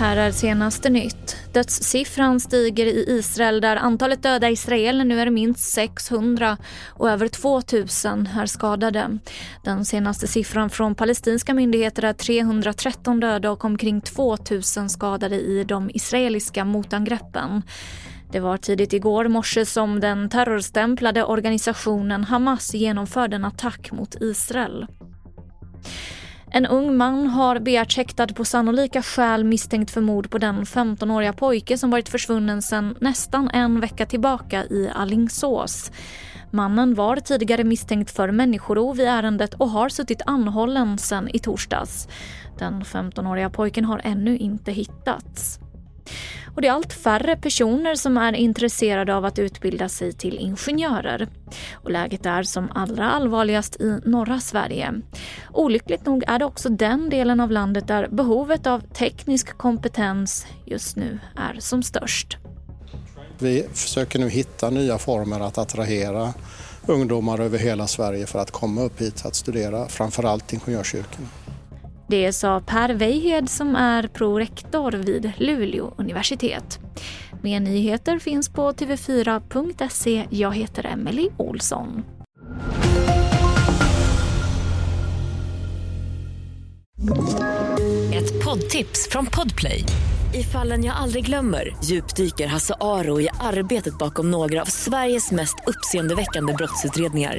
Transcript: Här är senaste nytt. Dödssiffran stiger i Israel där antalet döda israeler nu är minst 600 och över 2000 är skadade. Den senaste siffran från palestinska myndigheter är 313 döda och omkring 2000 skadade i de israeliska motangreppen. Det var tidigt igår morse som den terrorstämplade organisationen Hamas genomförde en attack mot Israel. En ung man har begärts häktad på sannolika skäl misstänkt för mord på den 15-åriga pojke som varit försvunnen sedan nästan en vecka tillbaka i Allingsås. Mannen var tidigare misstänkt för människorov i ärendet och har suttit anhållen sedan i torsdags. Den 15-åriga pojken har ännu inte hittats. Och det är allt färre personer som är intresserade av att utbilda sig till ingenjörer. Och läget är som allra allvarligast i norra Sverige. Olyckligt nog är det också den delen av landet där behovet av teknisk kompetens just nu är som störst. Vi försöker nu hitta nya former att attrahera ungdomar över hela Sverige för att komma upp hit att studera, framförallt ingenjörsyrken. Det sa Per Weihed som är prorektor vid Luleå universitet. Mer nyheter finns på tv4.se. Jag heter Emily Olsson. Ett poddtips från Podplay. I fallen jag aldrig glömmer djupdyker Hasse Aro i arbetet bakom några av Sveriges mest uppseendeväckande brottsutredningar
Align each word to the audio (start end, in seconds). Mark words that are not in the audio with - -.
Här 0.00 0.16
är 0.16 0.30
senaste 0.30 0.90
nytt. 0.90 1.36
Dödssiffran 1.52 2.40
stiger 2.40 2.86
i 2.86 3.04
Israel 3.08 3.60
där 3.60 3.76
antalet 3.76 4.22
döda 4.22 4.50
israeler 4.50 5.04
nu 5.04 5.20
är 5.20 5.30
minst 5.30 5.72
600 5.72 6.56
och 6.88 7.10
över 7.10 7.28
2000 7.28 8.28
är 8.38 8.46
skadade. 8.46 9.18
Den 9.64 9.84
senaste 9.84 10.26
siffran 10.26 10.70
från 10.70 10.94
palestinska 10.94 11.54
myndigheter 11.54 12.04
är 12.04 12.12
313 12.12 13.20
döda 13.20 13.50
och 13.50 13.64
omkring 13.64 14.00
2000 14.00 14.88
skadade 14.88 15.36
i 15.36 15.64
de 15.64 15.90
israeliska 15.94 16.64
motangreppen. 16.64 17.62
Det 18.32 18.40
var 18.40 18.56
tidigt 18.56 18.92
igår 18.92 19.28
morse 19.28 19.66
som 19.66 20.00
den 20.00 20.28
terrorstämplade 20.28 21.24
organisationen 21.24 22.24
Hamas 22.24 22.74
genomförde 22.74 23.36
en 23.36 23.44
attack 23.44 23.92
mot 23.92 24.14
Israel. 24.20 24.86
En 26.52 26.66
ung 26.66 26.96
man 26.96 27.26
har 27.26 27.58
begärts 27.58 27.96
häktad 27.96 28.26
på 28.26 28.44
sannolika 28.44 29.02
skäl 29.02 29.44
misstänkt 29.44 29.90
för 29.90 30.00
mord 30.00 30.30
på 30.30 30.38
den 30.38 30.64
15-åriga 30.64 31.32
pojke 31.32 31.78
som 31.78 31.90
varit 31.90 32.08
försvunnen 32.08 32.62
sedan 32.62 32.96
nästan 33.00 33.50
en 33.50 33.80
vecka 33.80 34.06
tillbaka 34.06 34.64
i 34.64 34.90
Allingsås. 34.94 35.92
Mannen 36.50 36.94
var 36.94 37.16
tidigare 37.16 37.64
misstänkt 37.64 38.10
för 38.10 38.30
människorov 38.30 39.00
i 39.00 39.04
ärendet 39.04 39.54
och 39.54 39.70
har 39.70 39.88
suttit 39.88 40.22
anhållen 40.26 40.98
sedan 40.98 41.28
i 41.28 41.38
torsdags. 41.38 42.08
Den 42.58 42.82
15-åriga 42.82 43.50
pojken 43.50 43.84
har 43.84 44.00
ännu 44.04 44.38
inte 44.38 44.72
hittats. 44.72 45.60
Och 46.54 46.62
det 46.62 46.68
är 46.68 46.72
allt 46.72 46.92
färre 46.92 47.36
personer 47.36 47.94
som 47.94 48.16
är 48.16 48.32
intresserade 48.32 49.14
av 49.14 49.24
att 49.24 49.38
utbilda 49.38 49.88
sig 49.88 50.12
till 50.12 50.38
ingenjörer. 50.38 51.28
Och 51.72 51.90
läget 51.90 52.26
är 52.26 52.42
som 52.42 52.68
allra 52.74 53.10
allvarligast 53.10 53.80
i 53.80 54.00
norra 54.04 54.40
Sverige. 54.40 54.92
Olyckligt 55.52 56.06
nog 56.06 56.24
är 56.26 56.38
det 56.38 56.44
också 56.44 56.68
den 56.68 57.10
delen 57.10 57.40
av 57.40 57.50
landet 57.50 57.88
där 57.88 58.08
behovet 58.08 58.66
av 58.66 58.80
teknisk 58.80 59.58
kompetens 59.58 60.46
just 60.64 60.96
nu 60.96 61.18
är 61.36 61.60
som 61.60 61.82
störst. 61.82 62.36
Vi 63.38 63.66
försöker 63.72 64.18
nu 64.18 64.28
hitta 64.28 64.70
nya 64.70 64.98
former 64.98 65.40
att 65.40 65.58
attrahera 65.58 66.34
ungdomar 66.86 67.40
över 67.40 67.58
hela 67.58 67.86
Sverige 67.86 68.26
för 68.26 68.38
att 68.38 68.50
komma 68.50 68.82
upp 68.82 69.00
hit 69.00 69.26
att 69.26 69.34
studera, 69.34 69.88
framförallt 69.88 70.52
ingenjörsyrken. 70.52 71.28
Det 72.10 72.32
sa 72.32 72.60
Per 72.60 72.94
Weihed 72.94 73.50
som 73.50 73.76
är 73.76 74.06
prorektor 74.06 74.92
vid 74.92 75.32
Luleå 75.36 75.94
universitet. 75.96 76.78
Mer 77.42 77.60
nyheter 77.60 78.18
finns 78.18 78.48
på 78.48 78.72
tv4.se. 78.72 80.26
Jag 80.30 80.56
heter 80.56 80.86
Emily 80.86 81.28
Olsson. 81.36 82.04
Ett 88.14 88.44
poddtips 88.44 89.08
från 89.10 89.26
Podplay. 89.26 89.84
I 90.34 90.42
fallen 90.42 90.84
jag 90.84 90.96
aldrig 90.96 91.26
glömmer 91.26 91.76
djupdyker 91.84 92.46
Hasse 92.46 92.74
Aro 92.80 93.20
i 93.20 93.28
arbetet 93.40 93.98
bakom 93.98 94.30
några 94.30 94.62
av 94.62 94.66
Sveriges 94.66 95.30
mest 95.32 95.56
uppseendeväckande 95.66 96.52
brottsutredningar 96.52 97.38